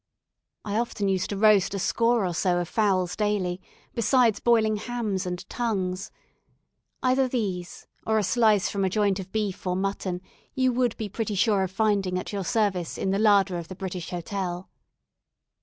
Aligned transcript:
I 0.65 0.77
often 0.79 1.07
used 1.09 1.29
to 1.29 1.37
roast 1.37 1.75
a 1.75 1.77
score 1.77 2.25
or 2.25 2.33
so 2.33 2.57
of 2.57 2.67
fowls 2.67 3.15
daily, 3.15 3.61
besides 3.93 4.39
boiling 4.39 4.77
hams 4.77 5.27
and 5.27 5.47
tongues. 5.47 6.09
Either 7.03 7.27
these 7.27 7.85
or 8.07 8.17
a 8.17 8.23
slice 8.23 8.67
from 8.67 8.83
a 8.83 8.89
joint 8.89 9.19
of 9.19 9.31
beef 9.31 9.67
or 9.67 9.75
mutton 9.75 10.21
you 10.55 10.73
would 10.73 10.97
be 10.97 11.07
pretty 11.07 11.35
sure 11.35 11.61
of 11.61 11.69
finding 11.69 12.17
at 12.17 12.33
your 12.33 12.43
service 12.43 12.97
in 12.97 13.11
the 13.11 13.19
larder 13.19 13.59
of 13.59 13.67
the 13.67 13.75
British 13.75 14.09
Hotel. 14.09 14.67